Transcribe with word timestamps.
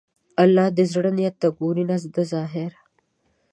الله 0.43 0.67
د 0.77 0.79
زړه 0.91 1.11
نیت 1.17 1.35
ته 1.41 1.47
ګوري، 1.59 1.83
نه 1.89 1.95
د 2.15 2.17
ظاهره. 2.31 2.79